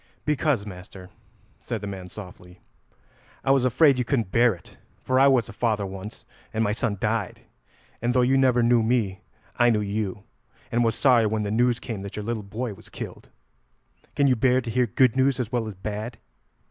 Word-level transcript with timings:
"Because, 0.25 0.65
master," 0.65 1.11
said 1.61 1.79
the 1.81 1.85
man 1.85 2.07
softly, 2.07 2.59
"I 3.43 3.51
was 3.51 3.65
afraid 3.65 3.99
you 3.99 4.03
couldn't 4.03 4.31
bear 4.31 4.55
it, 4.55 4.77
for 5.03 5.19
I 5.19 5.27
was 5.27 5.47
a 5.47 5.53
father 5.53 5.85
once 5.85 6.25
and 6.51 6.63
my 6.63 6.71
son 6.71 6.97
died, 6.99 7.41
and 8.01 8.11
though 8.15 8.23
you 8.23 8.35
never 8.35 8.63
knew 8.63 8.81
me, 8.81 9.21
I 9.57 9.69
knew 9.69 9.81
you, 9.81 10.23
and 10.71 10.83
was 10.83 10.95
sorry 10.95 11.27
when 11.27 11.43
the 11.43 11.51
news 11.51 11.79
came 11.79 12.01
that 12.01 12.15
your 12.15 12.25
little 12.25 12.41
boy 12.41 12.73
was 12.73 12.89
killed. 12.89 13.29
Can 14.15 14.25
you 14.25 14.35
bear 14.35 14.59
to 14.61 14.71
hear 14.71 14.87
good 14.87 15.15
news 15.15 15.39
as 15.39 15.51
well 15.51 15.67
as 15.67 15.75
bad?" 15.75 16.17